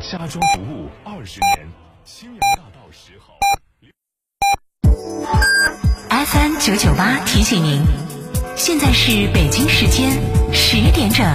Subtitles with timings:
[0.00, 1.68] 家装服务二十年，
[2.04, 3.34] 青阳大道十号。
[6.10, 7.82] FM 九九八提醒您，
[8.56, 10.10] 现在是北京时间
[10.52, 11.26] 十点整。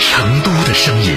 [0.00, 1.16] 成都的声音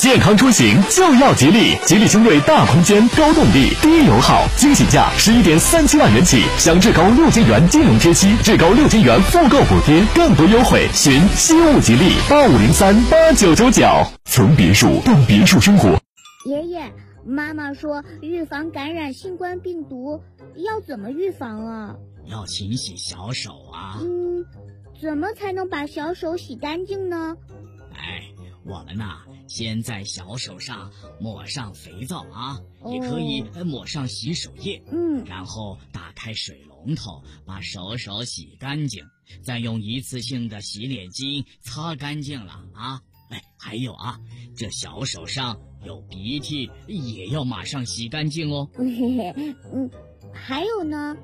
[0.00, 10.88] 健康出行就要吉利，吉利星瑞大空间、高动力、低油耗，惊喜价十一点三七万元起，享至高六千元金融贴息，至高六千元复购补贴，更多优惠。
[10.94, 13.86] 寻西物吉利八五零三八九九九。
[14.24, 16.00] 从别墅到别墅生活，
[16.46, 16.90] 爷爷，
[17.26, 20.22] 妈妈说预防感染新冠病毒
[20.56, 21.94] 要怎么预防啊？
[22.24, 24.00] 要勤洗小手啊。
[24.00, 24.46] 嗯，
[24.98, 27.36] 怎么才能把小手洗干净呢？
[27.92, 28.22] 哎，
[28.64, 29.18] 我们呐，
[29.50, 39.04] 先在小手上抹上肥皂啊，哦也可以呃抹上洗手液，嗯，然后打开水龙头，把手手洗干净，
[39.42, 43.02] 再用一次性的洗脸巾擦干净了啊。
[43.30, 44.20] 哎，还有啊，
[44.56, 48.70] 这小手上有鼻涕也要马上洗干净哦。
[48.74, 49.90] 嘿嘿，嗯，
[50.32, 51.16] 还有呢？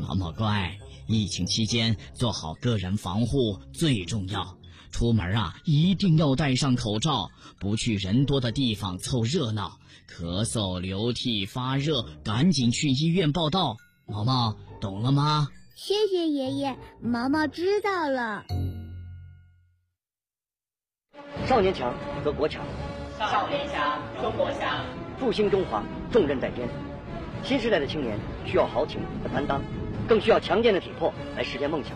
[0.00, 4.58] 毛毛乖，疫情期间做好个人防护最重要。
[4.92, 9.78] 出门啊，一定要戴上口罩，不去人多的地方凑热闹。
[10.08, 13.76] 咳嗽、流涕、发热，赶紧去医院报道。
[14.06, 15.48] 毛毛，懂了吗？
[15.74, 18.44] 谢谢爷爷，毛毛知道了。
[21.46, 22.64] 少年强则国强，
[23.18, 24.84] 少年强，中国强。
[25.18, 26.68] 复兴中华重任在肩。
[27.42, 29.62] 新时代的青年需要豪情和担当，
[30.06, 31.92] 更需要强健的体魄来实现梦想。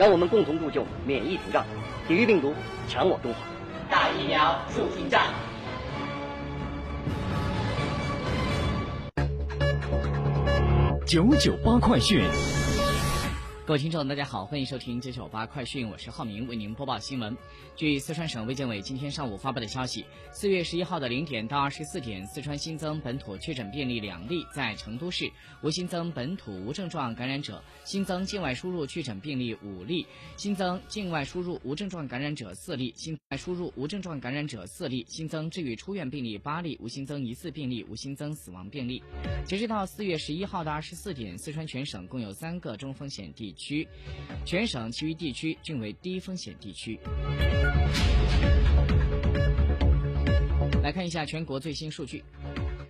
[0.00, 1.62] 让我们共同铸就免疫屏障，
[2.08, 2.54] 抵御病毒，
[2.88, 3.40] 强我中华。
[3.90, 5.20] 大疫苗，筑屏障。
[11.06, 12.22] 九九八快讯。
[13.70, 17.36] 各位听众，大家好，欢迎收听九九八快讯，我是浩明，为您播报新闻。
[17.76, 25.30] 据四川省卫健委今天上午发布的消息，四月十一号的零点到二十四点，四川新增本土确诊病例两例，在成都市
[25.62, 30.04] 无新增本土无症状感染者，新增境外输入确诊病例五例，
[30.36, 39.00] 新增境外输入无症状感染者四例，境外输入无症状感染者四例，新增治愈出院病例八例，无新增疑似病例，无新增死亡病例。
[39.46, 43.86] 截止到四月十一号的二十四点，四川全省共有三个中风险地，区
[44.44, 46.98] 全省其余地区均为低风险地区。
[50.82, 52.24] 来看一下全国最新数据。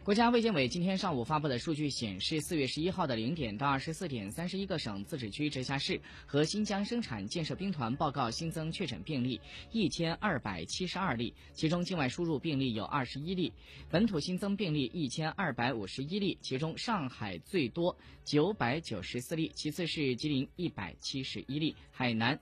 [0.03, 9.39] 国家卫健委今天上午发布的数据显示，四月十一号的零点到二十四点，三十一个省、自治区、直辖市和新疆生产建设兵团报告新增确诊病例
[9.71, 13.53] 一千二百七十二例，其中境外输入病例有二十一例，
[13.91, 17.95] 本土新增病例一千二百五十一例，其中上海最多
[18.25, 22.41] 九百九十四例，其次是吉林一百七十一例，海南。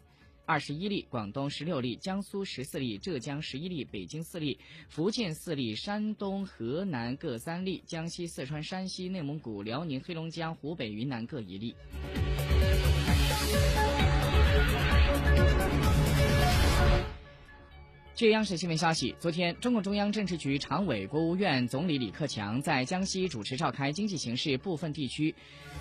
[0.49, 11.75] 二十一例，广东十六例，江苏十四例，浙江十一例，北京四例，福建四例，山东、河南各三例，江西、四川、山西、内蒙古、辽宁、黑龙江、湖北、云南各一例。
[18.19, 25.33] 据央视新闻消息，昨天，中共中央政治局常委、国务院总理李克强在江西主持召开经济形势部分地区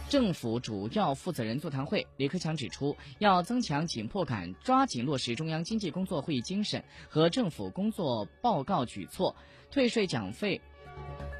[0.07, 2.05] 政府主要负责人座谈会。
[2.17, 9.35] 李克强指出，要增强紧迫感，抓紧落实中央经济工作会议精神和政府工作报告举措，
[9.71, 10.61] 退税缴费。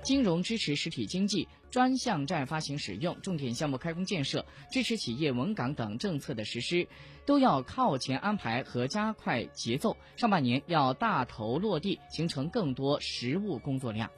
[0.03, 6.87] 金融支持实体经济、专项债发行使用、重点项目开工建设、支持企业稳岗等政策的实施，
[7.25, 9.97] 都要靠前安排和加快节奏。
[10.15, 14.09] 上半年要大头落地，形成更多实物工作量。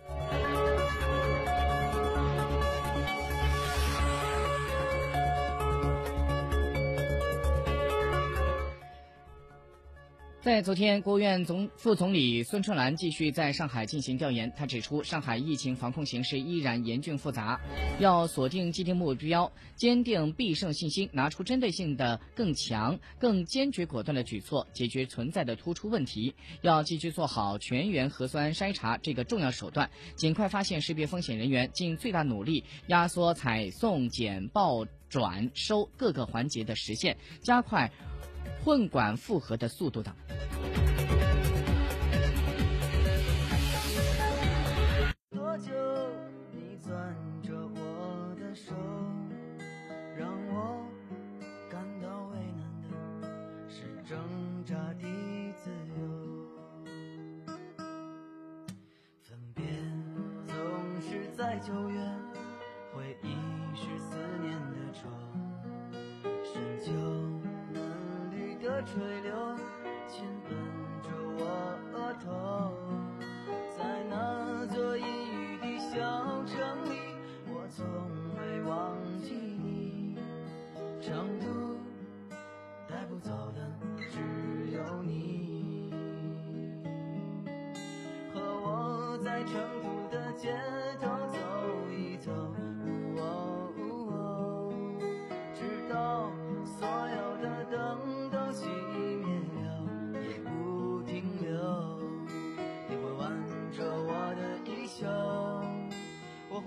[10.41, 14.53] 在昨天，国务院总副总理孙春兰继续在上海进行调研。
[14.55, 17.59] 他指出，上海疫情防控形势依然严峻复杂，
[17.99, 26.33] 要锁定既定目标，坚定必胜信心，拿出针对性的更强、更坚决果断的举措，解决存在的突出问题。
[26.61, 37.91] 要继续做好全员核酸筛查这个重要手段，尽快发现识别风险人员，尽最大努力压缩采送、检、报、转、收各个环节的实现，加快。
[38.63, 40.13] 混管复合的速度等。
[45.31, 45.71] 多久
[46.51, 46.91] 你攥
[47.41, 48.73] 着我的手，
[50.17, 50.85] 让我
[51.69, 52.87] 感到为难的
[53.67, 54.17] 是挣
[54.65, 55.03] 扎的
[55.63, 56.01] 自由。
[59.21, 59.63] 分别
[60.47, 60.55] 总
[61.01, 61.99] 是在九月，
[68.85, 69.48] 垂柳